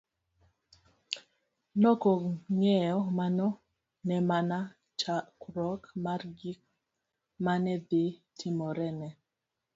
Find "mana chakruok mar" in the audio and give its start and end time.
4.29-6.21